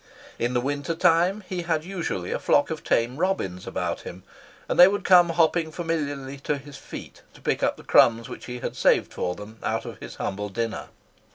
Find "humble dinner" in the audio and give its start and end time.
10.15-10.89